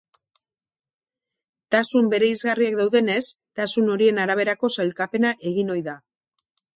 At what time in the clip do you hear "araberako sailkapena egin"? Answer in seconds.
4.23-5.71